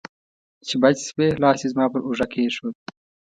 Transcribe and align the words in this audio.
چې 0.67 0.75
بچ 0.81 0.97
شوې، 1.07 1.27
لاس 1.41 1.59
یې 1.63 1.67
زما 1.73 1.85
پر 1.91 2.01
اوږه 2.03 2.27
کېښود. 2.33 2.75